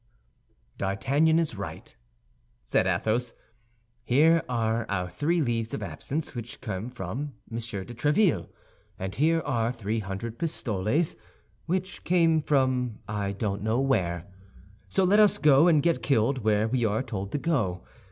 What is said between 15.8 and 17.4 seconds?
get killed where we are told to